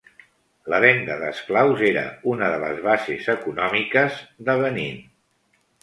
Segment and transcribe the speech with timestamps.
[0.73, 5.03] La venda d'esclaus era una de les bases econòmiques de Benín.